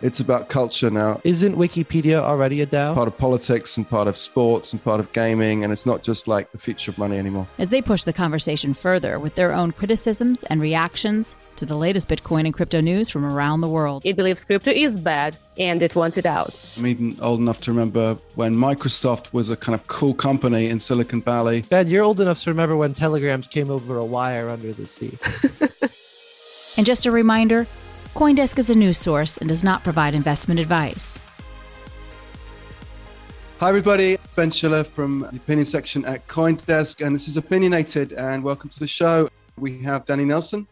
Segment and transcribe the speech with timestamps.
[0.00, 1.20] It's about culture now.
[1.24, 2.94] Isn't Wikipedia already a DAO?
[2.94, 6.28] Part of politics and part of sports and part of gaming, and it's not just
[6.28, 7.48] like the future of money anymore.
[7.58, 12.08] As they push the conversation further with their own criticisms and reactions to the latest
[12.08, 14.02] Bitcoin and crypto news from around the world.
[14.04, 16.54] It believes crypto is bad and it wants it out.
[16.78, 20.78] I'm even old enough to remember when Microsoft was a kind of cool company in
[20.78, 21.62] Silicon Valley.
[21.62, 25.18] Ben, you're old enough to remember when telegrams came over a wire under the sea.
[26.76, 27.66] and just a reminder
[28.18, 31.20] CoinDesk is a news source and does not provide investment advice.
[33.60, 34.18] Hi, everybody.
[34.34, 38.14] Ben Schiller from the opinion section at CoinDesk, and this is Opinionated.
[38.14, 39.30] And welcome to the show.
[39.56, 40.66] We have Danny Nelson.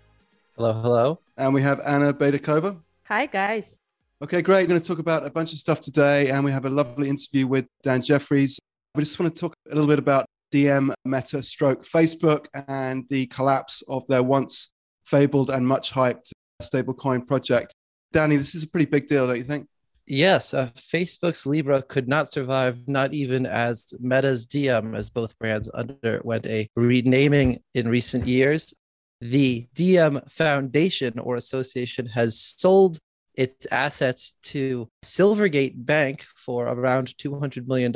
[0.57, 1.21] Hello, hello.
[1.37, 2.81] And we have Anna Baydakova.
[3.05, 3.79] Hi, guys.
[4.25, 4.63] Okay, great.
[4.65, 7.09] We're going to talk about a bunch of stuff today, and we have a lovely
[7.09, 8.59] interview with Dan Jeffries.
[8.97, 13.27] We just want to talk a little bit about Diem, Meta, Stroke, Facebook, and the
[13.27, 14.73] collapse of their once
[15.05, 17.75] fabled and much hyped stablecoin project.
[18.13, 19.67] Danny, this is a pretty big deal, don't you think?
[20.07, 25.69] Yes, uh, Facebook's Libra could not survive, not even as Meta's Diem, as both brands
[25.69, 28.73] underwent a renaming in recent years.
[29.21, 32.99] The Diem Foundation or association has sold
[33.35, 37.93] its assets to Silvergate Bank for around $200 million,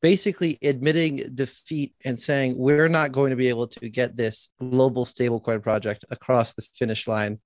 [0.00, 5.04] basically admitting defeat and saying, we're not going to be able to get this global
[5.04, 7.40] stablecoin project across the finish line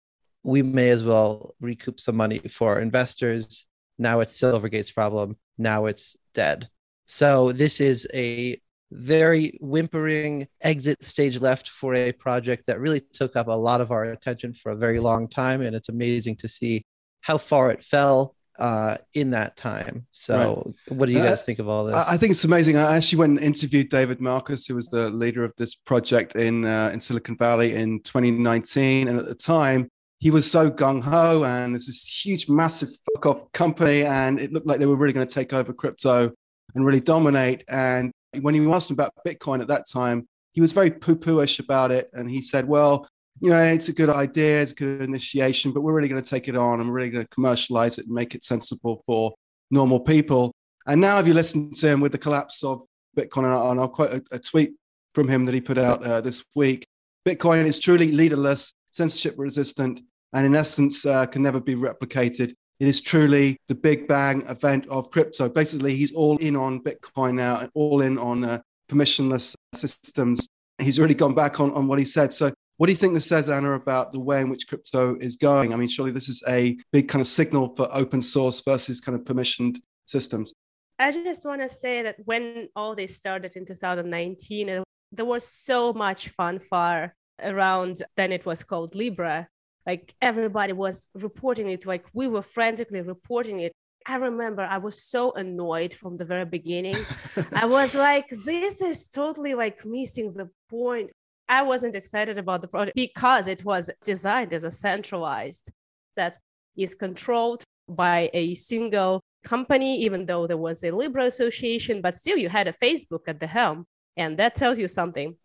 [0.44, 3.66] we may as well recoup some money for our investors.
[3.98, 5.36] Now it's Silvergate's problem.
[5.58, 6.68] Now it's dead.
[7.06, 8.60] So this is a
[8.92, 13.90] very whimpering exit stage left for a project that really took up a lot of
[13.90, 15.62] our attention for a very long time.
[15.62, 16.84] And it's amazing to see
[17.22, 20.06] how far it fell uh, in that time.
[20.12, 20.96] So, right.
[20.96, 21.94] what do you uh, guys uh, think of all this?
[21.94, 22.76] I think it's amazing.
[22.76, 26.64] I actually went and interviewed David Marcus, who was the leader of this project in
[26.64, 29.90] uh, in Silicon Valley in 2019, and at the time,
[30.24, 34.54] he was so gung ho, and there's this huge, massive fuck off company, and it
[34.54, 36.32] looked like they were really going to take over crypto
[36.74, 37.62] and really dominate.
[37.68, 41.58] And when you asked him about Bitcoin at that time, he was very poo pooish
[41.58, 43.06] about it, and he said, "Well,
[43.42, 46.30] you know, it's a good idea, it's a good initiation, but we're really going to
[46.30, 49.34] take it on and we're really going to commercialize it and make it sensible for
[49.70, 50.52] normal people."
[50.86, 52.80] And now, if you listen to him with the collapse of
[53.14, 54.72] Bitcoin, and I'll quote a, a tweet
[55.14, 56.86] from him that he put out uh, this week
[57.26, 60.02] Bitcoin is truly leaderless, censorship resistant,
[60.34, 62.54] and in essence uh, can never be replicated.
[62.80, 65.48] It is truly the big bang event of crypto.
[65.48, 70.48] Basically, he's all in on Bitcoin now all in on uh, permissionless systems.
[70.78, 72.34] He's really gone back on, on what he said.
[72.34, 75.36] So, what do you think this says, Anna, about the way in which crypto is
[75.36, 75.72] going?
[75.72, 79.16] I mean, surely this is a big kind of signal for open source versus kind
[79.16, 80.52] of permissioned systems.
[80.98, 85.92] I just want to say that when all this started in 2019, there was so
[85.92, 89.48] much fanfare around then it was called Libra
[89.86, 93.72] like everybody was reporting it like we were frantically reporting it.
[94.06, 96.96] I remember i was so annoyed from the very beginning.
[97.52, 101.10] I was like this is totally like missing the point.
[101.48, 105.70] I wasn't excited about the project because it was designed as a centralized
[106.16, 106.38] that
[106.76, 112.38] is controlled by a single company even though there was a libra association but still
[112.38, 113.84] you had a facebook at the helm
[114.16, 115.36] and that tells you something.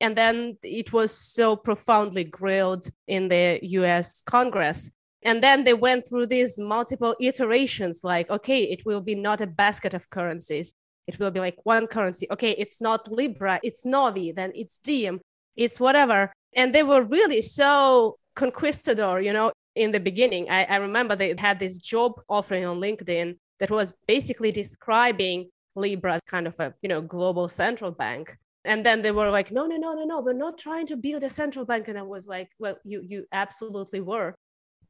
[0.00, 4.90] And then it was so profoundly grilled in the US Congress.
[5.22, 9.46] And then they went through these multiple iterations like, okay, it will be not a
[9.46, 10.72] basket of currencies.
[11.06, 12.26] It will be like one currency.
[12.30, 15.20] Okay, it's not Libra, it's Novi, then it's Diem,
[15.56, 16.32] it's whatever.
[16.54, 20.50] And they were really so conquistador, you know, in the beginning.
[20.50, 26.14] I, I remember they had this job offering on LinkedIn that was basically describing Libra
[26.14, 29.66] as kind of a, you know, global central bank and then they were like no
[29.66, 31.88] no no no no we're not trying to build a central bank.
[31.88, 34.34] And i was like well you you absolutely were.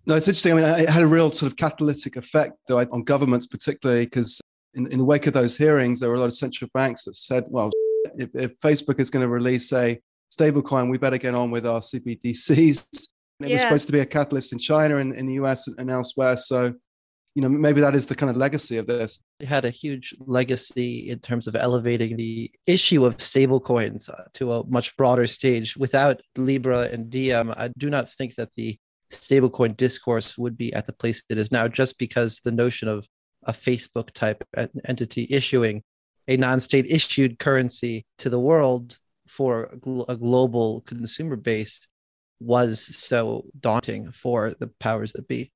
[0.06, 0.52] No it's interesting.
[0.52, 4.40] I mean it had a real sort of catalytic effect though on governments particularly because
[4.74, 7.16] in, in the wake of those hearings there were a lot of central banks that
[7.16, 7.70] said well
[8.18, 9.98] if, if facebook is going to release a
[10.30, 13.54] stablecoin we better get on with our cbdc's it yeah.
[13.54, 16.36] was supposed to be a catalyst in china and in the us and elsewhere.
[16.36, 16.74] So
[17.36, 19.20] you know maybe that is the kind of legacy of this.
[19.40, 24.54] It had a huge legacy in terms of elevating the issue of stablecoins uh, to
[24.54, 25.76] a much broader stage.
[25.76, 28.78] Without libra and diem i do not think that the
[29.12, 33.06] stablecoin discourse would be at the place it is now just because the notion of
[33.44, 34.42] a facebook type
[34.86, 35.82] entity issuing
[36.28, 38.98] a non-state issued currency to the world
[39.28, 39.70] for
[40.08, 41.86] a global consumer base
[42.40, 45.50] was so daunting for the powers that be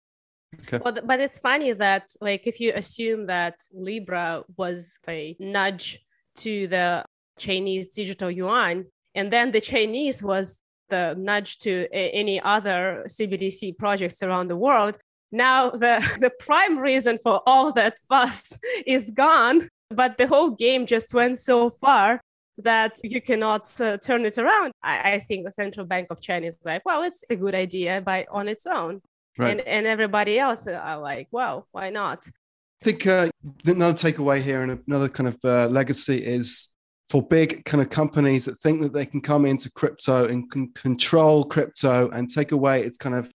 [0.62, 0.78] Okay.
[0.84, 6.00] Well, but it's funny that, like, if you assume that Libra was a nudge
[6.36, 7.04] to the
[7.38, 10.58] Chinese digital yuan, and then the Chinese was
[10.88, 14.98] the nudge to a- any other CBDC projects around the world,
[15.32, 19.68] now the, the prime reason for all that fuss is gone.
[19.90, 22.20] But the whole game just went so far
[22.58, 24.72] that you cannot uh, turn it around.
[24.82, 28.00] I, I, think the central bank of China is like, well, it's a good idea
[28.00, 29.00] by on its own.
[29.38, 29.52] Right.
[29.52, 32.26] And, and everybody else are like, well, why not?
[32.26, 33.30] I think uh,
[33.66, 36.68] another takeaway here and another kind of uh, legacy is
[37.10, 40.72] for big kind of companies that think that they can come into crypto and can
[40.72, 43.30] control crypto and take away its kind of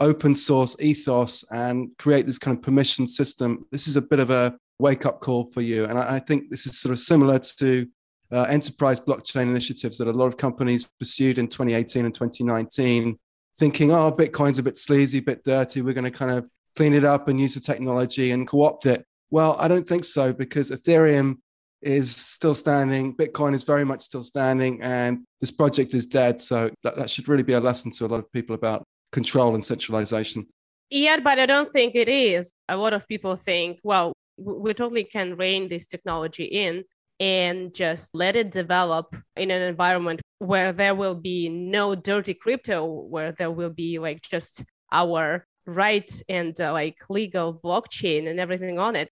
[0.00, 3.66] open source ethos and create this kind of permission system.
[3.70, 5.84] This is a bit of a wake up call for you.
[5.86, 7.86] And I, I think this is sort of similar to
[8.32, 13.18] uh, enterprise blockchain initiatives that a lot of companies pursued in 2018 and 2019,
[13.58, 15.82] thinking, oh, Bitcoin's a bit sleazy, a bit dirty.
[15.82, 18.86] We're going to kind of clean it up and use the technology and co opt
[18.86, 19.04] it.
[19.30, 21.38] Well, I don't think so because Ethereum
[21.82, 23.14] is still standing.
[23.14, 26.40] Bitcoin is very much still standing, and this project is dead.
[26.40, 29.54] So that, that should really be a lesson to a lot of people about control
[29.54, 30.46] and centralization.
[30.90, 32.50] Yeah, but I don't think it is.
[32.68, 36.84] A lot of people think, well, we totally can rein this technology in
[37.18, 42.84] and just let it develop in an environment where there will be no dirty crypto,
[42.84, 48.78] where there will be like just our right and uh, like legal blockchain and everything
[48.78, 49.10] on it.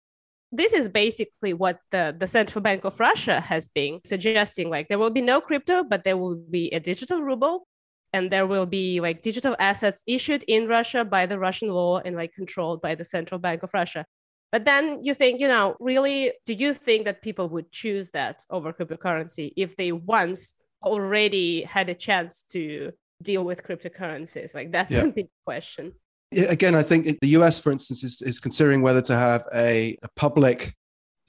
[0.51, 4.69] This is basically what the, the Central Bank of Russia has been suggesting.
[4.69, 7.67] Like there will be no crypto, but there will be a digital ruble
[8.13, 12.15] and there will be like digital assets issued in Russia by the Russian law and
[12.15, 14.05] like controlled by the Central Bank of Russia.
[14.51, 18.45] But then you think, you know, really, do you think that people would choose that
[18.49, 24.53] over cryptocurrency if they once already had a chance to deal with cryptocurrencies?
[24.53, 25.03] Like that's yeah.
[25.03, 25.93] a big question.
[26.31, 29.97] Yeah, again, I think the US, for instance, is, is considering whether to have a,
[30.03, 30.73] a public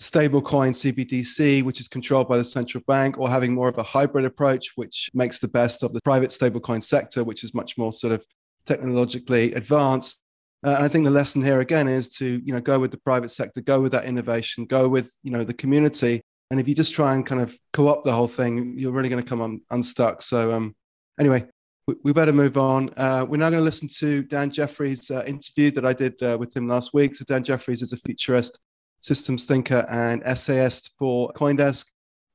[0.00, 4.24] stablecoin CBDC, which is controlled by the central bank, or having more of a hybrid
[4.24, 8.12] approach, which makes the best of the private stablecoin sector, which is much more sort
[8.12, 8.24] of
[8.66, 10.21] technologically advanced.
[10.64, 12.98] Uh, and I think the lesson here again is to you know go with the
[12.98, 16.22] private sector, go with that innovation, go with you know the community.
[16.50, 19.22] And if you just try and kind of co-opt the whole thing, you're really going
[19.22, 20.20] to come un- unstuck.
[20.20, 20.76] So um,
[21.18, 21.46] anyway,
[21.86, 22.90] we, we, better move on.
[22.94, 26.36] Uh, we're now going to listen to Dan Jeffries' uh, interview that I did uh,
[26.38, 27.16] with him last week.
[27.16, 28.60] So Dan Jeffries is a futurist
[29.00, 31.86] systems thinker and essayist for CoinDesk.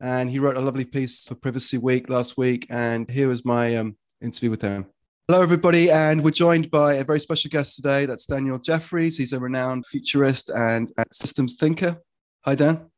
[0.02, 2.66] And he wrote a lovely piece for Privacy Week last week.
[2.72, 4.88] And here was my um, interview with him.
[5.30, 5.92] Hello, everybody.
[5.92, 8.06] And we're joined by a very special guest today.
[8.06, 9.18] That's Daniel Jeffries.
[9.18, 12.02] He's a renowned futurist and systems thinker.
[12.46, 12.90] Hi, Dan.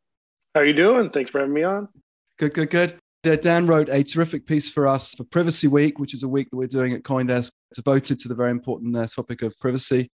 [0.53, 1.09] How are you doing?
[1.09, 1.87] Thanks for having me on.
[2.37, 2.99] Good, good, good.
[3.41, 6.57] Dan wrote a terrific piece for us for Privacy Week, which is a week that
[6.57, 10.07] we're doing at CoinDesk devoted to the very important uh, topic of privacy.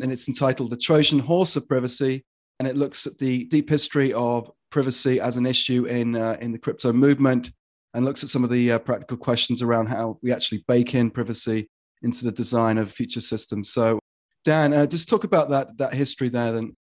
[0.00, 2.24] And it's entitled The Trojan Horse of Privacy
[2.58, 6.52] and it looks at the deep history of privacy as an issue in uh, in
[6.52, 7.52] the crypto movement,
[7.94, 11.10] and looks at some of the uh, practical questions around how we actually bake in
[11.10, 11.68] privacy
[12.02, 13.70] into the design of future systems.
[13.70, 13.98] So,
[14.44, 16.52] Dan, uh, just talk about that that history there.
[16.52, 16.76] Then,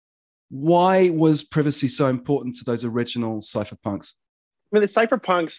[0.50, 4.12] why was privacy so important to those original cypherpunks?
[4.72, 5.54] I mean, the cypherpunks,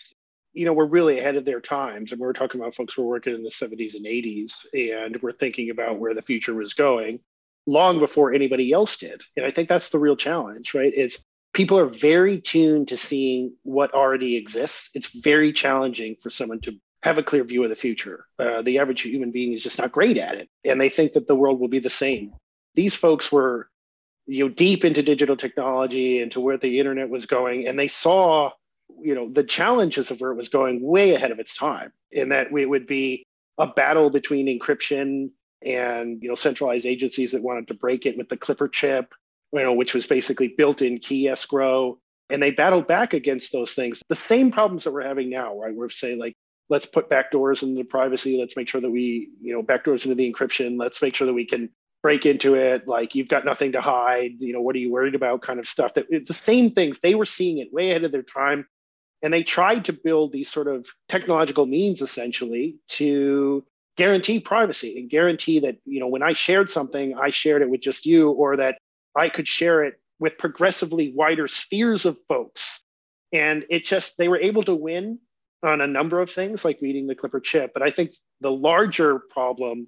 [0.54, 3.04] you know, were really ahead of their times, and we are talking about folks who
[3.04, 6.74] were working in the 70s and 80s, and we're thinking about where the future was
[6.74, 7.20] going
[7.66, 9.22] long before anybody else did.
[9.36, 10.94] And I think that's the real challenge, right?
[10.94, 11.24] Is
[11.58, 14.92] people are very tuned to seeing what already exists.
[14.94, 18.28] It's very challenging for someone to have a clear view of the future.
[18.38, 21.28] Uh, the average human being is just not great at it, and they think that
[21.28, 22.32] the world will be the same.
[22.76, 23.72] These folks were,
[24.28, 28.52] you know, deep into digital technology, into where the internet was going, and they saw,
[29.02, 32.30] you know, the challenges of where it was going way ahead of its time, in
[32.30, 33.26] that it would be
[33.58, 35.32] a battle between encryption
[35.64, 39.12] and you know centralized agencies that wanted to break it with the Clipper chip,
[39.54, 41.98] you know, which was basically built-in key escrow.
[42.30, 44.04] And they battled back against those things.
[44.10, 45.74] The same problems that we're having now, right?
[45.74, 46.36] We're saying like,
[46.70, 48.38] let's put backdoors into privacy.
[48.38, 50.78] Let's make sure that we, you know, backdoors into the encryption.
[50.78, 51.70] Let's make sure that we can
[52.04, 52.88] break into it.
[52.88, 54.32] Like you've got nothing to hide.
[54.40, 55.42] You know, what are you worried about?
[55.42, 55.94] Kind of stuff.
[55.94, 57.00] That it's the same things.
[57.00, 58.68] They were seeing it way ahead of their time,
[59.22, 63.66] and they tried to build these sort of technological means essentially to
[63.98, 67.82] guarantee privacy and guarantee that you know when i shared something i shared it with
[67.82, 68.78] just you or that
[69.18, 72.82] i could share it with progressively wider spheres of folks
[73.34, 75.20] and it just they were able to win
[75.64, 79.20] on a number of things like reading the clipper chip but i think the larger
[79.30, 79.88] problem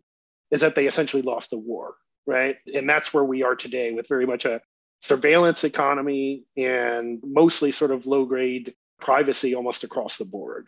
[0.52, 1.96] is that they essentially lost the war
[2.26, 4.60] right and that's where we are today with very much a
[5.02, 10.68] surveillance economy and mostly sort of low grade privacy almost across the board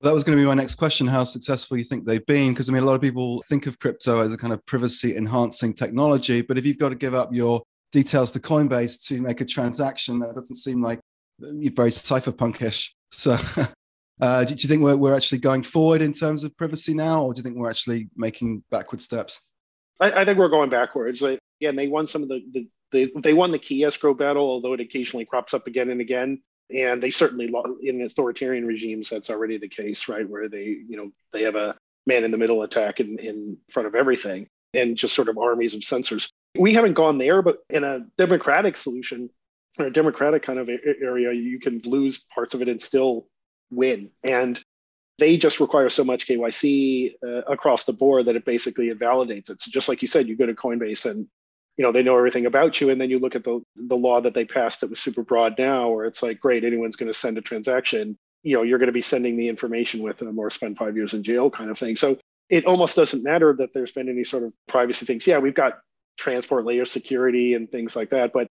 [0.00, 2.52] That was going to be my next question how successful you think they've been.
[2.52, 5.16] Because I mean, a lot of people think of crypto as a kind of privacy
[5.16, 6.42] enhancing technology.
[6.42, 7.62] But if you've got to give up your
[7.94, 11.00] details to Coinbase to make a transaction, that doesn't seem like
[11.40, 12.90] very cypherpunkish.
[13.10, 13.38] So,
[14.20, 17.32] uh, do, you think we're, we're actually going forward in terms of privacy now, or
[17.32, 19.40] do you think we're actually making backward steps?
[20.00, 21.22] I, I think we're going backwards.
[21.22, 22.68] Like, again, they won some of the, the
[23.22, 27.02] they won the key escrow battle, although it occasionally crops up again and again and
[27.02, 31.42] they certainly in authoritarian regimes that's already the case right where they you know they
[31.42, 31.74] have a
[32.06, 35.74] man in the middle attack in, in front of everything and just sort of armies
[35.74, 39.30] of censors we haven't gone there but in a democratic solution
[39.78, 43.26] or a democratic kind of area you can lose parts of it and still
[43.70, 44.10] win.
[44.22, 44.60] And
[45.18, 49.60] they just require so much kyc uh, across the board that it basically invalidates it.
[49.60, 51.28] So just like you said you go to coinbase and
[51.76, 54.20] you know they know everything about you and then you look at the the law
[54.20, 57.18] that they passed that was super broad now where it's like great anyone's going to
[57.18, 60.50] send a transaction you know you're going to be sending the information with them or
[60.50, 61.96] spend five years in jail kind of thing.
[61.96, 62.18] So
[62.48, 65.26] it almost doesn't matter that there's been any sort of privacy things.
[65.26, 65.80] Yeah we've got
[66.16, 68.48] transport layer security and things like that but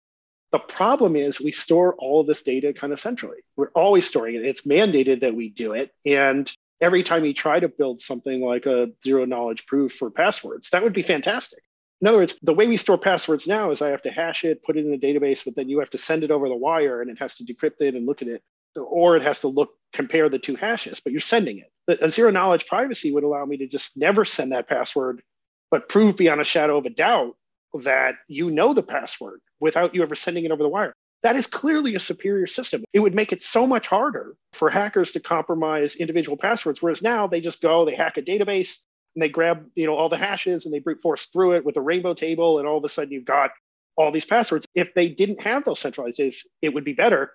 [0.52, 4.36] the problem is we store all of this data kind of centrally we're always storing
[4.36, 6.52] it it's mandated that we do it and
[6.82, 10.84] every time you try to build something like a zero knowledge proof for passwords that
[10.84, 11.64] would be fantastic
[12.02, 14.64] in other words, the way we store passwords now is I have to hash it,
[14.64, 17.02] put it in a database, but then you have to send it over the wire
[17.02, 18.42] and it has to decrypt it and look at it.
[18.76, 22.00] Or it has to look, compare the two hashes, but you're sending it.
[22.02, 25.22] A zero knowledge privacy would allow me to just never send that password,
[25.72, 27.36] but prove beyond a shadow of a doubt
[27.74, 30.94] that you know the password without you ever sending it over the wire.
[31.22, 32.84] That is clearly a superior system.
[32.94, 37.28] It would make it so much harder for hackers to compromise individual passwords, whereas now
[37.28, 38.78] they just go, they hack a database,
[39.16, 41.78] and they grab you know all the hashes and they brute force through it with
[41.78, 43.52] a rainbow table and all of a sudden you've got
[43.98, 44.66] all these passwords.
[44.76, 46.22] If they didn't have those centralized
[46.62, 47.32] it would be better.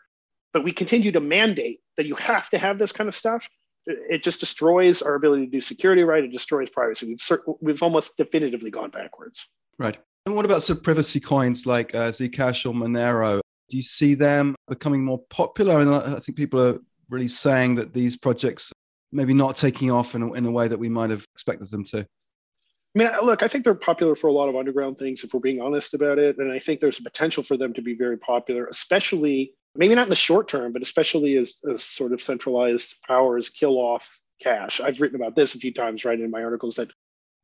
[0.54, 3.48] But we continue to mandate that you have to have this kind of stuff.
[3.86, 6.22] It just destroys our ability to do security right.
[6.22, 7.06] It destroys privacy.
[7.08, 9.46] We've we've almost definitively gone backwards.
[9.78, 14.14] Right and what about some privacy coins like uh, zcash or monero do you see
[14.14, 16.78] them becoming more popular and i think people are
[17.08, 18.72] really saying that these projects
[19.14, 21.84] maybe not taking off in a, in a way that we might have expected them
[21.84, 22.00] to?
[22.00, 25.40] I mean, look, I think they're popular for a lot of underground things, if we're
[25.40, 26.38] being honest about it.
[26.38, 30.04] And I think there's a potential for them to be very popular, especially, maybe not
[30.04, 34.80] in the short term, but especially as, as sort of centralized powers kill off cash.
[34.80, 36.90] I've written about this a few times, right, in my articles that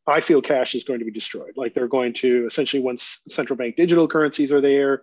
[0.06, 1.52] I feel cash is going to be destroyed.
[1.56, 5.02] Like they're going to essentially, once central bank digital currencies are there,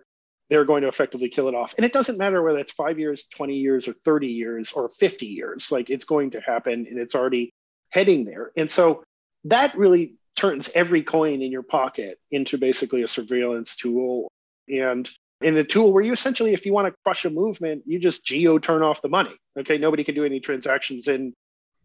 [0.50, 1.74] they're going to effectively kill it off.
[1.76, 5.26] And it doesn't matter whether it's five years, 20 years, or 30 years, or 50
[5.26, 5.70] years.
[5.70, 7.52] Like it's going to happen and it's already
[7.90, 8.50] heading there.
[8.56, 9.04] And so
[9.44, 14.28] that really turns every coin in your pocket into basically a surveillance tool.
[14.68, 15.08] And
[15.40, 18.24] in a tool where you essentially, if you want to crush a movement, you just
[18.24, 19.36] geo turn off the money.
[19.58, 19.78] Okay.
[19.78, 21.34] Nobody can do any transactions in,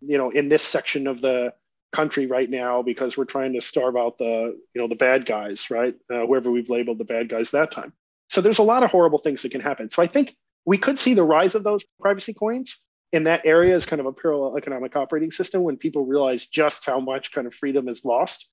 [0.01, 1.53] you know, in this section of the
[1.93, 5.69] country right now because we're trying to starve out the, you know, the bad guys,
[5.69, 5.95] right?
[6.12, 7.93] Uh, whoever we've labeled the bad guys that time.
[8.29, 9.91] So there's a lot of horrible things that can happen.
[9.91, 10.35] So I think
[10.65, 12.79] we could see the rise of those privacy coins
[13.12, 16.83] in that area as kind of a parallel economic operating system when people realize just
[16.83, 18.50] how much kind of freedom is lost,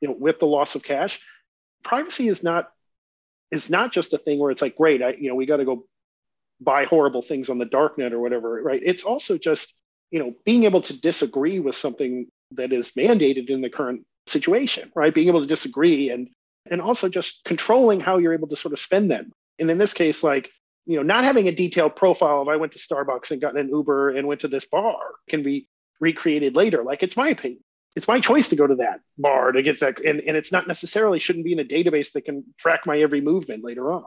[0.00, 1.20] you know, with the loss of cash.
[1.82, 2.68] Privacy is not
[3.50, 5.64] is not just a thing where it's like, great, I, you know, we got to
[5.64, 5.84] go
[6.60, 8.80] buy horrible things on the dark net or whatever, right?
[8.82, 9.74] It's also just,
[10.10, 14.90] you know, being able to disagree with something that is mandated in the current situation,
[14.94, 15.14] right?
[15.14, 16.28] Being able to disagree and
[16.70, 19.32] and also just controlling how you're able to sort of spend them.
[19.58, 20.50] And in this case, like,
[20.86, 23.68] you know, not having a detailed profile of I went to Starbucks and got an
[23.68, 24.98] Uber and went to this bar
[25.28, 25.68] can be
[26.00, 26.82] recreated later.
[26.82, 27.62] Like it's my opinion.
[27.96, 30.04] It's my choice to go to that bar to get that.
[30.04, 33.20] And, and it's not necessarily shouldn't be in a database that can track my every
[33.20, 34.04] movement later on.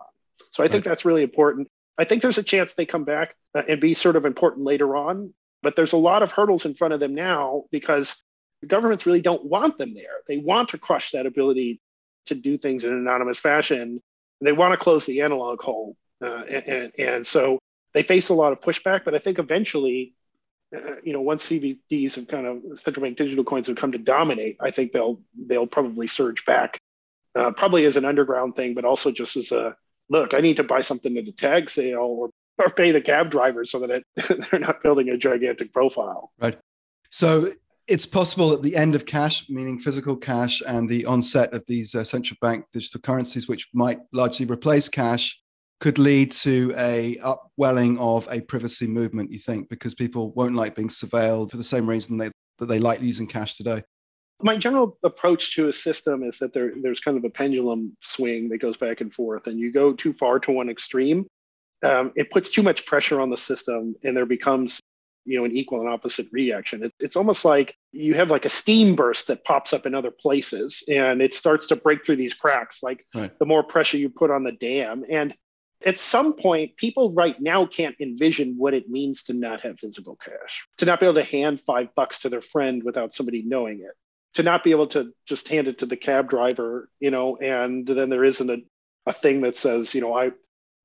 [0.51, 1.69] So I think that's really important.
[1.97, 4.95] I think there's a chance they come back uh, and be sort of important later
[4.95, 8.15] on, but there's a lot of hurdles in front of them now because
[8.61, 10.21] the governments really don't want them there.
[10.27, 11.79] They want to crush that ability
[12.27, 14.01] to do things in an anonymous fashion.
[14.41, 15.95] They want to close the analog hole.
[16.21, 17.59] Uh, and, and, so
[17.93, 20.15] they face a lot of pushback, but I think eventually,
[20.75, 23.97] uh, you know, once CBDs have kind of central bank digital coins have come to
[23.99, 26.79] dominate, I think they'll they'll probably surge back,
[27.35, 29.75] uh, probably as an underground thing, but also just as a
[30.09, 30.33] look.
[30.33, 33.63] I need to buy something at a tag sale or or pay the cab driver
[33.63, 34.03] so that it,
[34.51, 36.31] they're not building a gigantic profile.
[36.39, 36.57] Right.
[37.11, 37.51] So
[37.87, 41.95] it's possible that the end of cash, meaning physical cash, and the onset of these
[41.95, 45.39] uh, central bank digital currencies, which might largely replace cash,
[45.79, 49.31] could lead to a upwelling of a privacy movement.
[49.31, 52.79] You think because people won't like being surveilled for the same reason they, that they
[52.79, 53.83] like using cash today.
[54.41, 58.49] My general approach to a system is that there, there's kind of a pendulum swing
[58.49, 61.25] that goes back and forth, and you go too far to one extreme,
[61.83, 64.79] um, it puts too much pressure on the system, and there becomes
[65.27, 66.83] you know an equal and opposite reaction.
[66.83, 70.11] It's, it's almost like you have like a steam burst that pops up in other
[70.11, 72.81] places, and it starts to break through these cracks.
[72.81, 73.37] Like right.
[73.37, 75.35] the more pressure you put on the dam, and
[75.85, 80.15] at some point, people right now can't envision what it means to not have physical
[80.15, 83.81] cash, to not be able to hand five bucks to their friend without somebody knowing
[83.81, 83.95] it,
[84.33, 87.85] to not be able to just hand it to the cab driver, you know, and
[87.85, 88.57] then there isn't a,
[89.05, 90.31] a thing that says, you know, I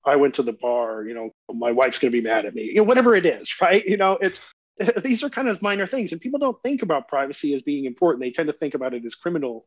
[0.05, 2.65] I went to the bar, you know, my wife's going to be mad at me,
[2.65, 3.85] you know, whatever it is, right?
[3.85, 4.41] You know, it's
[5.03, 8.23] these are kind of minor things, and people don't think about privacy as being important.
[8.23, 9.67] They tend to think about it as criminal,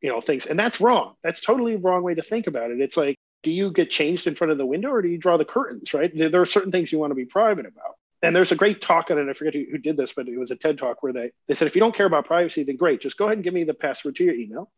[0.00, 1.14] you know, things, and that's wrong.
[1.22, 2.80] That's totally wrong way to think about it.
[2.80, 5.36] It's like do you get changed in front of the window or do you draw
[5.36, 6.10] the curtains, right?
[6.12, 7.94] There are certain things you want to be private about.
[8.22, 9.28] And there's a great talk on it.
[9.28, 11.54] I forget who, who did this, but it was a TED talk where they, they
[11.54, 13.64] said, if you don't care about privacy, then great, just go ahead and give me
[13.64, 14.72] the password to your email,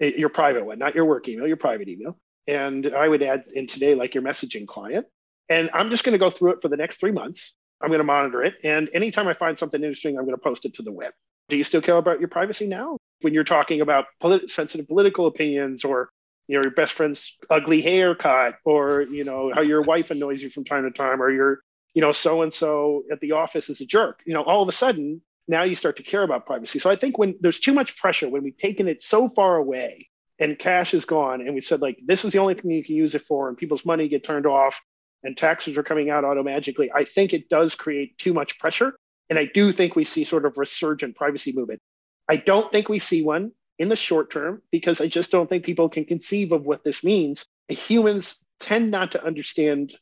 [0.00, 2.18] eh, your private one, not your work email, your private email.
[2.48, 5.06] And I would add in today, like your messaging client.
[5.48, 7.54] And I'm just going to go through it for the next three months.
[7.80, 8.54] I'm going to monitor it.
[8.64, 11.12] And anytime I find something interesting, I'm going to post it to the web.
[11.48, 12.96] Do you still care about your privacy now?
[13.20, 16.10] When you're talking about polit- sensitive political opinions or
[16.48, 20.50] you know your best friend's ugly haircut or you know how your wife annoys you
[20.50, 21.60] from time to time or your
[21.94, 24.68] you know so and so at the office is a jerk you know all of
[24.68, 27.74] a sudden now you start to care about privacy so i think when there's too
[27.74, 30.07] much pressure when we've taken it so far away
[30.38, 32.94] and cash is gone and we said like this is the only thing you can
[32.94, 34.80] use it for and people's money get turned off
[35.24, 38.96] and taxes are coming out automatically i think it does create too much pressure
[39.30, 41.80] and i do think we see sort of resurgent privacy movement
[42.28, 45.64] i don't think we see one in the short term because I just don't think
[45.64, 47.44] people can conceive of what this means.
[47.68, 49.94] Humans tend not to understand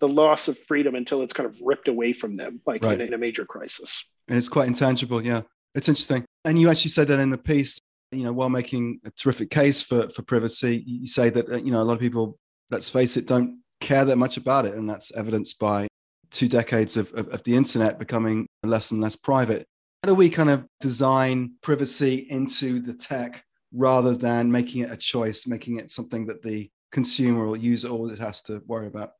[0.00, 3.00] the loss of freedom until it's kind of ripped away from them, like right.
[3.00, 4.04] in, in, a major crisis.
[4.28, 5.24] And it's quite intangible.
[5.24, 5.42] Yeah,
[5.74, 6.24] it's interesting.
[6.44, 7.78] And you actually said that in the piece,
[8.12, 11.70] you know, while making a terrific case for for privacy, you say that uh, you
[11.70, 12.38] know a lot of people,
[12.70, 15.86] let's face it, don't care that much about it, and that's evidenced by
[16.30, 19.66] two decades of, of, of the internet becoming less and less private.
[20.02, 24.96] How do we kind of design privacy into the tech rather than making it a
[24.96, 29.12] choice, making it something that the consumer or user always has to worry about?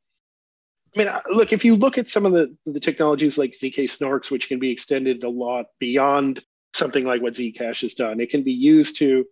[0.95, 3.85] I mean, uh, look, if you look at some of the, the technologies like ZK
[3.85, 6.43] Snarks, which can be extended a lot beyond
[6.81, 9.25] something like what Zcash has done, it can be used to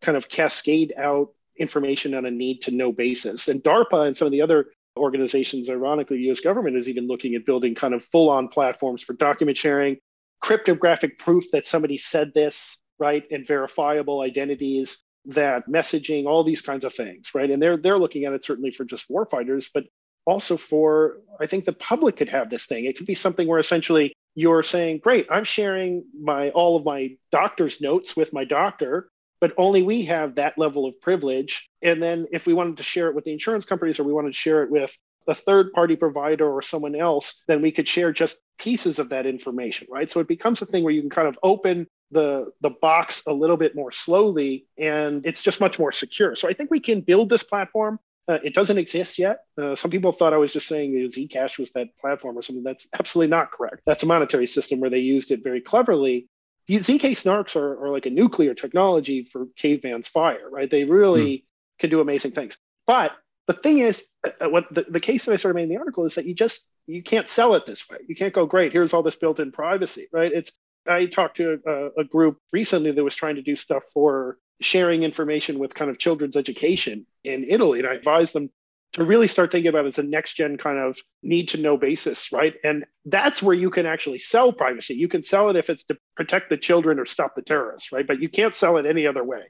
[0.00, 3.48] kind of cascade out information on a need to know basis.
[3.48, 7.34] And DARPA and some of the other organizations, ironically, the US government is even looking
[7.34, 9.98] at building kind of full on platforms for document sharing,
[10.40, 13.24] cryptographic proof that somebody said this, right?
[13.30, 17.50] And verifiable identities, that messaging, all these kinds of things, right?
[17.50, 19.84] And they're they're looking at it certainly for just warfighters, but
[20.24, 22.84] also for I think the public could have this thing.
[22.86, 27.16] It could be something where essentially you're saying, great, I'm sharing my all of my
[27.30, 31.68] doctor's notes with my doctor, but only we have that level of privilege.
[31.82, 34.30] And then if we wanted to share it with the insurance companies or we wanted
[34.30, 34.96] to share it with
[35.28, 39.26] a third party provider or someone else, then we could share just pieces of that
[39.26, 40.10] information, right?
[40.10, 43.32] So it becomes a thing where you can kind of open the the box a
[43.32, 46.36] little bit more slowly and it's just much more secure.
[46.36, 47.98] So I think we can build this platform.
[48.28, 49.40] Uh, it doesn't exist yet.
[49.60, 52.62] Uh, some people thought I was just saying that Zcash was that platform or something.
[52.62, 53.82] That's absolutely not correct.
[53.84, 56.28] That's a monetary system where they used it very cleverly.
[56.68, 60.70] The ZK snarks are, are like a nuclear technology for caveman's fire, right?
[60.70, 61.42] They really mm.
[61.80, 62.56] can do amazing things.
[62.86, 63.12] But
[63.48, 65.78] the thing is, uh, what the, the case that I sort of made in the
[65.78, 67.98] article is that you just you can't sell it this way.
[68.06, 70.32] You can't go, great, here's all this built-in privacy, right?
[70.32, 70.52] It's
[70.88, 75.02] I talked to a, a group recently that was trying to do stuff for sharing
[75.02, 78.50] information with kind of children's education in Italy, and I advised them
[78.94, 81.76] to really start thinking about it as a next gen kind of need to know
[81.78, 82.54] basis, right?
[82.62, 84.94] And that's where you can actually sell privacy.
[84.94, 88.06] You can sell it if it's to protect the children or stop the terrorists, right?
[88.06, 89.44] But you can't sell it any other way.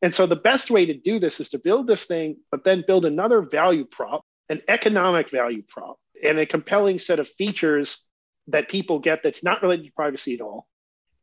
[0.00, 2.84] And so the best way to do this is to build this thing, but then
[2.86, 7.98] build another value prop, an economic value prop, and a compelling set of features
[8.48, 10.68] that people get that's not related to privacy at all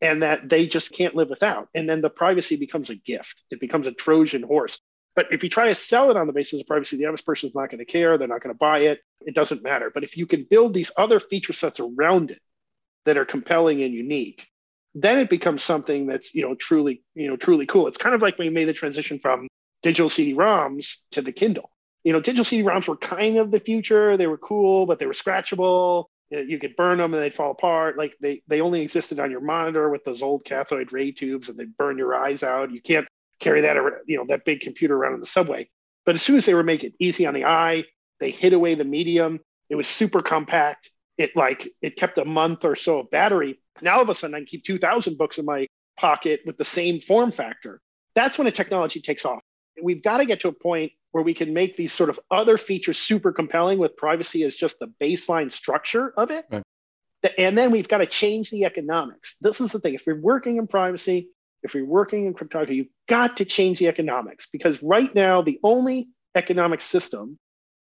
[0.01, 1.69] and that they just can't live without.
[1.75, 4.79] And then the privacy becomes a gift, it becomes a Trojan horse.
[5.15, 7.49] But if you try to sell it on the basis of privacy, the average person
[7.49, 8.17] is not going to care.
[8.17, 9.01] They're not going to buy it.
[9.19, 9.91] It doesn't matter.
[9.93, 12.39] But if you can build these other feature sets around it
[13.05, 14.47] that are compelling and unique,
[14.95, 17.87] then it becomes something that's you know truly you know truly cool.
[17.87, 19.47] It's kind of like when we made the transition from
[19.83, 21.71] digital CD-ROMs to the Kindle.
[22.03, 24.17] You know, digital CD-ROMs were kind of the future.
[24.17, 26.05] They were cool, but they were scratchable.
[26.33, 27.97] Uh, you could burn them and they'd fall apart.
[27.97, 31.57] Like they they only existed on your monitor with those old cathode ray tubes, and
[31.57, 32.71] they'd burn your eyes out.
[32.71, 33.07] You can't
[33.39, 33.75] carry that
[34.07, 35.69] you know that big computer around in the subway.
[36.05, 37.85] But as soon as they were making it easy on the eye,
[38.19, 39.39] they hid away the medium.
[39.69, 40.91] It was super compact.
[41.17, 44.35] It like it kept a month or so of battery now all of a sudden
[44.35, 45.67] I can keep 2,000 books in my
[45.97, 47.79] pocket with the same form factor.
[48.15, 49.41] That's when a technology takes off.
[49.81, 52.57] We've got to get to a point where we can make these sort of other
[52.57, 56.45] features super compelling with privacy as just the baseline structure of it.
[56.49, 56.63] Right.
[57.37, 59.35] And then we've got to change the economics.
[59.41, 59.93] This is the thing.
[59.93, 61.29] If you're working in privacy,
[61.63, 65.59] if you're working in cryptography, you've got to change the economics because right now, the
[65.63, 67.37] only economic system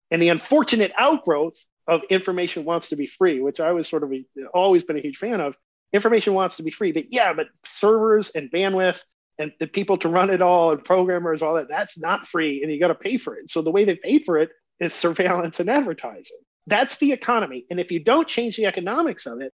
[0.09, 1.55] and the unfortunate outgrowth
[1.87, 5.01] of information wants to be free, which I was sort of a, always been a
[5.01, 5.55] huge fan of.
[5.91, 9.03] Information wants to be free, but yeah, but servers and bandwidth
[9.39, 12.71] and the people to run it all and programmers, all that, that's not free and
[12.71, 13.49] you got to pay for it.
[13.49, 14.49] So the way they pay for it
[14.79, 16.37] is surveillance and advertising.
[16.67, 17.65] That's the economy.
[17.71, 19.53] And if you don't change the economics of it,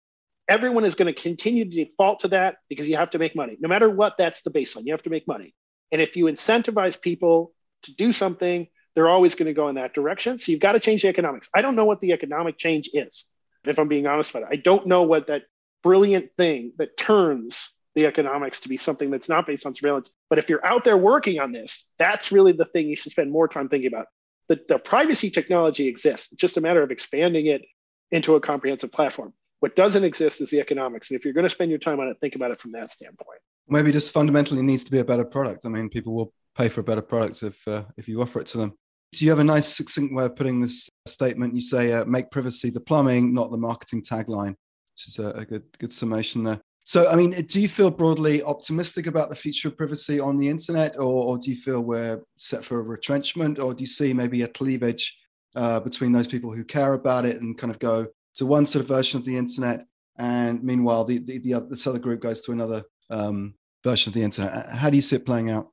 [0.50, 3.58] everyone is going to continue to default to that because you have to make money.
[3.60, 4.86] No matter what, that's the baseline.
[4.86, 5.56] You have to make money.
[5.92, 9.94] And if you incentivize people to do something they're always going to go in that
[9.94, 10.40] direction.
[10.40, 11.50] So you've got to change the economics.
[11.54, 13.26] I don't know what the economic change is,
[13.66, 14.50] if I'm being honest about it.
[14.52, 15.44] I don't know what that
[15.84, 20.12] brilliant thing that turns the economics to be something that's not based on surveillance.
[20.30, 23.32] But if you're out there working on this, that's really the thing you should spend
[23.32, 24.08] more time thinking about.
[24.50, 26.30] The, the privacy technology exists.
[26.32, 27.66] It's just a matter of expanding it
[28.12, 29.34] into a comprehensive platform.
[29.62, 31.10] What doesn't exist is the economics.
[31.10, 32.92] And if you're going to spend your time on it, think about it from that
[32.92, 33.40] standpoint.
[33.68, 35.66] Maybe just fundamentally needs to be a better product.
[35.66, 38.48] I mean, people will pay for a better product if uh, if you offer it
[38.48, 38.74] to them.
[39.14, 41.56] So you have a nice succinct way of putting this statement.
[41.56, 45.46] You say, uh, make privacy the plumbing, not the marketing tagline, which is a, a
[45.46, 46.60] good, good summation there.
[46.88, 50.48] So, I mean, do you feel broadly optimistic about the future of privacy on the
[50.48, 54.14] internet, or, or do you feel we're set for a retrenchment, or do you see
[54.14, 55.18] maybe a cleavage
[55.56, 58.84] uh, between those people who care about it and kind of go to one sort
[58.84, 59.88] of version of the internet,
[60.20, 64.14] and meanwhile the the, the other, this other group goes to another um, version of
[64.14, 64.70] the internet?
[64.70, 65.70] How do you see it playing out?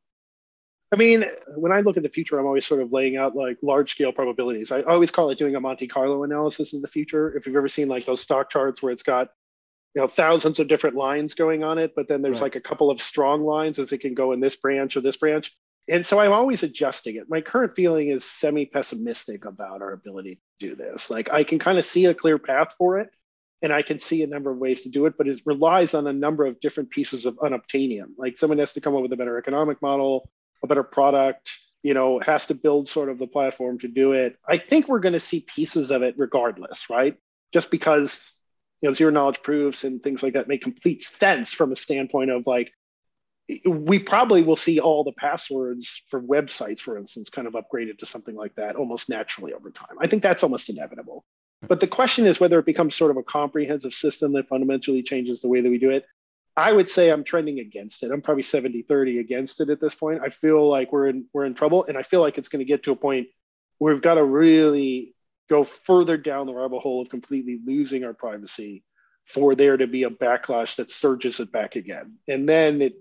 [0.93, 3.59] I mean, when I look at the future, I'm always sort of laying out like
[3.63, 4.73] large scale probabilities.
[4.73, 7.37] I always call it doing a Monte Carlo analysis of the future.
[7.37, 9.29] If you've ever seen like those stock charts where it's got,
[9.95, 12.55] you know, thousands of different lines going on it, but then there's right.
[12.55, 15.17] like a couple of strong lines as it can go in this branch or this
[15.17, 15.55] branch.
[15.89, 17.29] And so I'm always adjusting it.
[17.29, 21.11] My current feeling is semi pessimistic about our ability to do this.
[21.11, 23.11] Like I can kind of see a clear path for it
[23.61, 26.07] and I can see a number of ways to do it, but it relies on
[26.07, 28.13] a number of different pieces of unobtainium.
[28.17, 30.31] Like someone has to come up with a better economic model
[30.63, 31.51] a better product
[31.83, 35.01] you know has to build sort of the platform to do it i think we're
[35.01, 37.17] going to see pieces of it regardless right
[37.53, 38.31] just because
[38.83, 42.31] you know zero knowledge proofs and things like that make complete sense from a standpoint
[42.31, 42.73] of like
[43.67, 48.07] we probably will see all the passwords for websites for instance kind of upgraded to
[48.07, 51.25] something like that almost naturally over time i think that's almost inevitable
[51.69, 55.41] but the question is whether it becomes sort of a comprehensive system that fundamentally changes
[55.41, 56.05] the way that we do it
[56.55, 58.11] I would say I'm trending against it.
[58.11, 60.21] I'm probably 70 30 against it at this point.
[60.23, 62.67] I feel like we're in we're in trouble and I feel like it's going to
[62.67, 63.29] get to a point
[63.79, 65.15] where we've got to really
[65.49, 68.85] go further down the rabbit hole of completely losing our privacy
[69.27, 72.17] for there to be a backlash that surges it back again.
[72.29, 72.95] And then it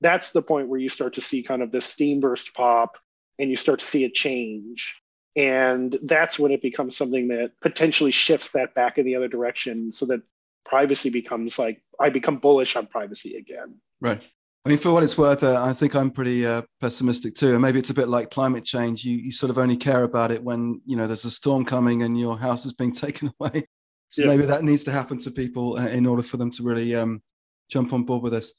[0.00, 2.98] that's the point where you start to see kind of this steam burst pop
[3.38, 4.94] and you start to see a change.
[5.34, 9.92] And that's when it becomes something that potentially shifts that back in the other direction
[9.92, 10.20] so that
[10.64, 13.76] privacy becomes like I become bullish on privacy again.
[14.00, 14.22] Right.
[14.64, 17.52] I mean, for what it's worth, uh, I think I'm pretty uh, pessimistic too.
[17.52, 19.04] And maybe it's a bit like climate change.
[19.04, 22.02] You you sort of only care about it when you know there's a storm coming
[22.02, 23.66] and your house is being taken away.
[24.10, 24.28] So yeah.
[24.28, 27.22] maybe that needs to happen to people uh, in order for them to really um,
[27.70, 28.52] jump on board with this.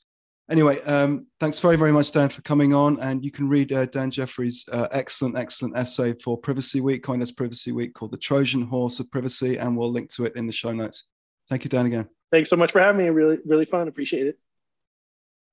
[0.49, 2.99] Anyway, um, thanks very very much, Dan, for coming on.
[3.01, 7.37] And you can read uh, Dan Jeffries' uh, excellent excellent essay for Privacy Week, CoinDesk
[7.37, 10.53] Privacy Week, called "The Trojan Horse of Privacy," and we'll link to it in the
[10.53, 11.05] show notes.
[11.49, 12.09] Thank you, Dan, again.
[12.31, 13.09] Thanks so much for having me.
[13.11, 13.87] Really, really fun.
[13.87, 14.39] Appreciate it.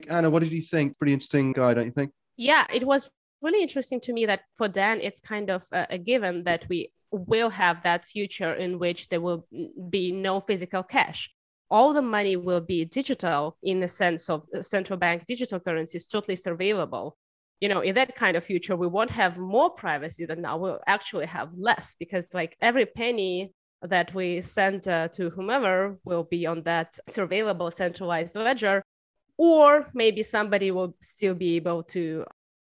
[0.09, 0.99] Anna, what did you think?
[0.99, 2.13] Pretty interesting guy, don't you think?
[2.37, 3.11] Yeah, it was
[3.43, 6.93] really interesting to me that for Dan, it's kind of a, a given that we
[7.11, 9.47] will have that future in which there will
[9.89, 11.33] be no physical cash.
[11.71, 16.37] All the money will be digital in the sense of central bank digital currencies, totally
[16.37, 17.13] surveillable.
[17.61, 20.59] You know, in that kind of future, we won't have more privacy than now.
[20.59, 26.25] We'll actually have less because, like, every penny that we send uh, to whomever will
[26.25, 28.83] be on that surveillable centralized ledger
[29.39, 32.25] or maybe somebody will still be able to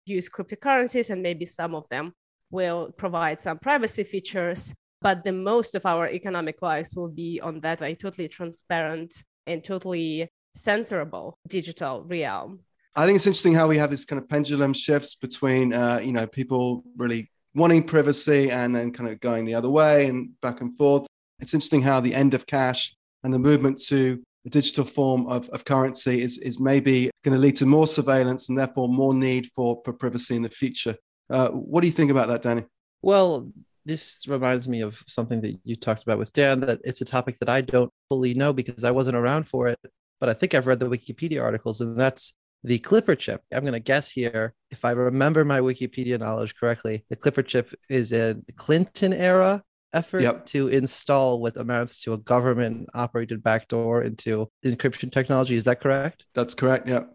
[0.06, 2.14] use cryptocurrencies and maybe some of them
[2.52, 7.60] will provide some privacy features but the most of our economic lives will be on
[7.60, 12.60] that like totally transparent and totally censorable digital realm
[12.96, 16.14] i think it's interesting how we have this kind of pendulum shifts between uh, you
[16.14, 20.62] know people really wanting privacy and then kind of going the other way and back
[20.62, 21.08] and forth.
[21.40, 25.50] It's interesting how the end of cash and the movement to a digital form of,
[25.50, 29.50] of currency is, is maybe going to lead to more surveillance and therefore more need
[29.56, 30.96] for, for privacy in the future.
[31.30, 32.64] Uh, what do you think about that, Danny?
[33.02, 33.52] Well,
[33.86, 37.38] this reminds me of something that you talked about with Dan, that it's a topic
[37.40, 39.80] that I don't fully know because I wasn't around for it.
[40.20, 42.34] But I think I've read the Wikipedia articles, and that's
[42.64, 43.42] the Clipper chip.
[43.54, 47.74] I'm going to guess here, if I remember my Wikipedia knowledge correctly, the Clipper chip
[47.90, 50.46] is a Clinton era effort Yep.
[50.48, 55.56] to install what amounts to a government operated backdoor into encryption technology.
[55.56, 56.26] Is that correct?
[56.34, 56.88] That's correct.
[56.88, 57.06] Yeah.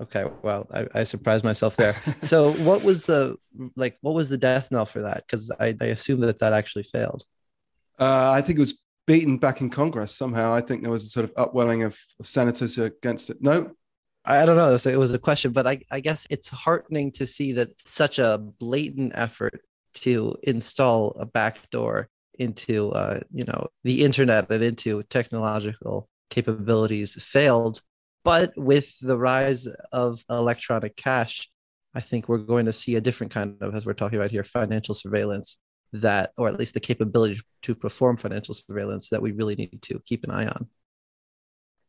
[0.00, 1.96] Okay, well, I, I surprised myself there.
[2.20, 3.36] so, what was the
[3.76, 3.96] like?
[4.02, 5.24] What was the death knell for that?
[5.26, 7.24] Because I, I assume that that actually failed.
[7.98, 10.52] Uh, I think it was beaten back in Congress somehow.
[10.52, 13.38] I think there was a sort of upwelling of, of senators against it.
[13.40, 13.70] No,
[14.22, 14.74] I I don't know.
[14.74, 18.36] It was a question, but I, I guess it's heartening to see that such a
[18.36, 19.62] blatant effort
[19.96, 27.80] to install a backdoor into, uh, you know, the internet and into technological capabilities failed.
[28.24, 31.48] But with the rise of electronic cash,
[31.94, 34.44] I think we're going to see a different kind of, as we're talking about here,
[34.44, 35.58] financial surveillance
[35.92, 40.00] that, or at least the capability to perform financial surveillance that we really need to
[40.04, 40.68] keep an eye on.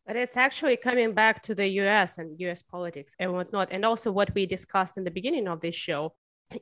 [0.05, 3.67] But it's actually coming back to the US and US politics and whatnot.
[3.71, 6.13] And also what we discussed in the beginning of this show.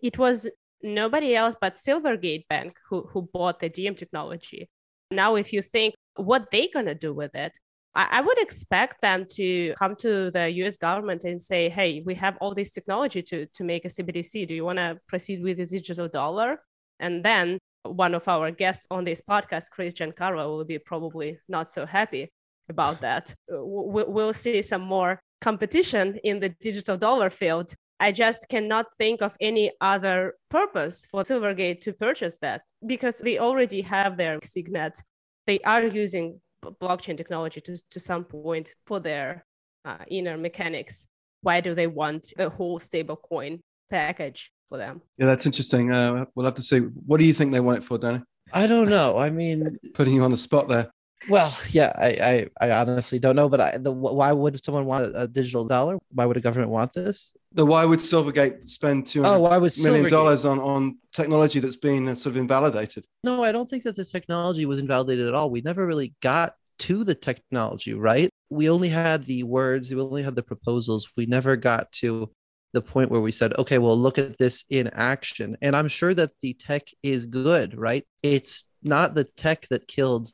[0.02, 0.50] It was
[0.86, 4.70] nobody else but Silvergate Bank who, who bought the Diem technology.
[5.12, 7.58] Now, if you think what they're gonna do with it,
[7.96, 12.16] I, I would expect them to come to the US government and say, hey, we
[12.16, 14.48] have all this technology to, to make a CBDC.
[14.48, 16.62] Do you wanna proceed with the digital dollar?
[17.00, 21.70] And then one of our guests on this podcast, Chris Giancarlo, will be probably not
[21.70, 22.30] so happy
[22.70, 23.34] about that.
[23.50, 27.74] We'll see some more competition in the digital dollar field.
[28.00, 33.40] I just cannot think of any other purpose for Silvergate to purchase that because they
[33.40, 35.02] already have their Signet.
[35.48, 39.46] They are using b- blockchain technology to, to some point for their
[39.86, 41.08] uh, inner mechanics.
[41.42, 45.02] Why do they want a whole stablecoin package for them?
[45.18, 45.94] yeah, that's interesting.
[45.94, 46.80] Uh, we'll have to see.
[46.80, 48.24] What do you think they want it for, Danny?
[48.52, 49.18] I don't know.
[49.18, 50.92] I mean, Putting you on the spot there.
[51.28, 55.06] Well, yeah, I, I, I honestly don't know, but I, the, why would someone want
[55.06, 55.98] a, a digital dollar?
[56.12, 57.34] Why would a government want this?
[57.54, 61.60] The why would Silvergate spend two Oh, hundred why would million dollars on on technology
[61.60, 63.06] that's been uh, sort of invalidated?
[63.24, 65.50] No, I don't think that the technology was invalidated at all.
[65.50, 68.30] We never really got to the technology, right?
[68.50, 71.10] We only had the words, we only had the proposals.
[71.18, 72.30] We never got to
[72.74, 75.56] the point where we said, okay, well, look at this in action.
[75.62, 78.06] And I'm sure that the tech is good, right?
[78.22, 80.30] It's not the tech that killed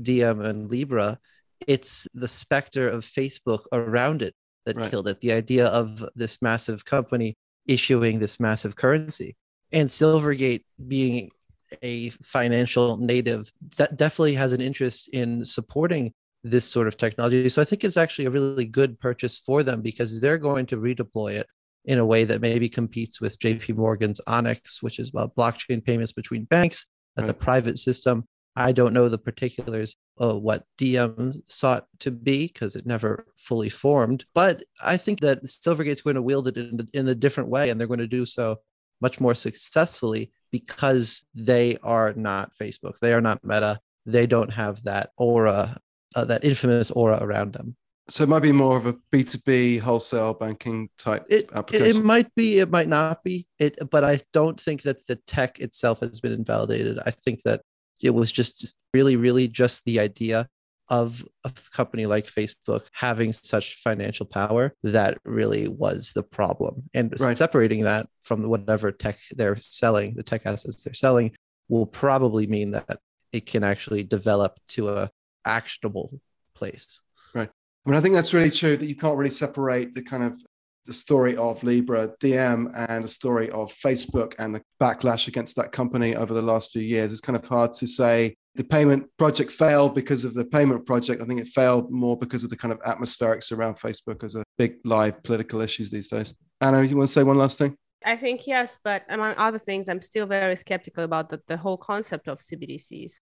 [0.00, 1.18] Diem and Libra,
[1.66, 4.90] it's the specter of Facebook around it that Right.
[4.90, 5.20] killed it.
[5.20, 9.36] The idea of this massive company issuing this massive currency
[9.70, 11.30] and Silvergate being
[11.82, 16.12] a financial native that definitely has an interest in supporting
[16.44, 17.48] this sort of technology.
[17.48, 20.76] So I think it's actually a really good purchase for them because they're going to
[20.76, 21.46] redeploy it
[21.84, 26.12] in a way that maybe competes with JP Morgan's Onyx, which is about blockchain payments
[26.12, 26.86] between banks.
[27.16, 28.26] That's a private system.
[28.54, 33.70] I don't know the particulars of what Diem sought to be because it never fully
[33.70, 34.24] formed.
[34.34, 37.80] But I think that Silvergate's going to wield it in, in a different way, and
[37.80, 38.58] they're going to do so
[39.00, 42.98] much more successfully because they are not Facebook.
[43.00, 43.80] They are not Meta.
[44.04, 45.78] They don't have that aura,
[46.14, 47.76] uh, that infamous aura around them.
[48.08, 51.96] So it might be more of a B two B wholesale banking type It, application.
[51.98, 53.46] it might be, it might not be.
[53.58, 56.98] It, but I don't think that the tech itself has been invalidated.
[57.06, 57.62] I think that
[58.02, 60.48] it was just, just really, really just the idea
[60.88, 66.82] of a company like Facebook having such financial power that really was the problem.
[66.92, 67.36] And Right.
[67.36, 71.34] separating that from whatever tech they're selling, the tech assets they're selling,
[71.68, 72.98] will probably mean that
[73.32, 75.10] it can actually develop to a
[75.46, 76.20] actionable
[76.54, 77.00] place.
[77.34, 77.48] Right.
[77.86, 80.38] I mean, I think that's really true that you can't really separate the kind of
[80.86, 85.72] the story of Libra Diem and the story of Facebook and the backlash against that
[85.72, 87.12] company over the last few years.
[87.12, 91.22] It's kind of hard to say the payment project failed because of the payment project.
[91.22, 94.44] I think it failed more because of the kind of atmospherics around Facebook as a
[94.58, 96.34] big live political issues these days.
[96.60, 97.76] Anna, you want to say one last thing?
[98.04, 101.76] I think yes, but among other things, I'm still very skeptical about the, the whole
[101.76, 103.20] concept of CBDCs.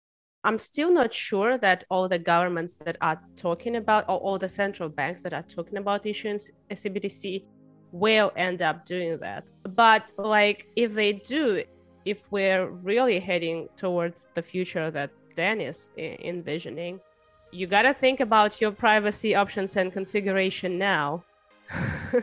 [0.45, 4.47] I'm still not sure that all the governments that are talking about, or all the
[4.47, 7.43] central banks that are talking about issuing a CBDC,
[7.91, 9.51] will end up doing that.
[9.75, 11.63] But like, if they do,
[12.05, 16.99] if we're really heading towards the future that Dan is e- envisioning,
[17.51, 21.23] you gotta think about your privacy options and configuration now.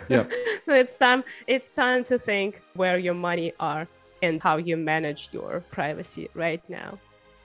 [0.08, 0.24] Yeah.
[0.64, 3.86] so it's time it's time to think where your money are
[4.22, 6.98] and how you manage your privacy right now.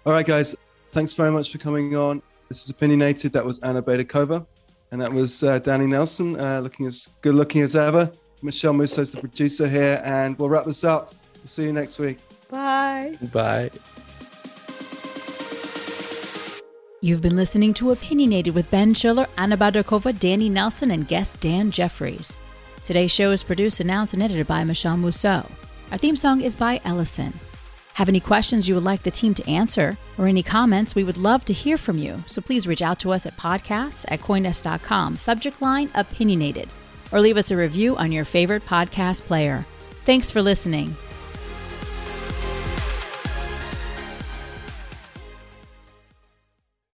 [0.05, 0.55] All right, guys.
[0.91, 2.21] Thanks very much for coming on.
[2.49, 3.33] This is Opinionated.
[3.33, 4.45] That was Anna Baydakova.
[4.91, 8.11] And that was uh, Danny Nelson, uh, looking as good looking as ever.
[8.41, 10.01] Michelle Musso is the producer here.
[10.03, 11.13] And we'll wrap this up.
[11.35, 12.19] We'll see you next week.
[12.49, 13.17] Bye.
[13.33, 13.69] Bye.
[17.01, 21.69] You've been listening to Opinionated with Ben Schiller, Anna Baydakova, Danny Nelson, and guest Dan
[21.69, 22.37] Jeffries.
[22.85, 25.45] Today's show is produced, announced, and edited by Michelle Mousseau.
[25.91, 27.33] Our theme song is by Ellison.
[27.97, 30.93] Have any questions you would like the team to answer or any comments?
[30.93, 32.23] We would love to hear from you.
[32.27, 36.69] So please reach out to us at podcasts at coindesk.com, subject line opinionated,
[37.11, 39.65] or leave us a review on your favorite podcast player.
[40.05, 40.95] Thanks for listening.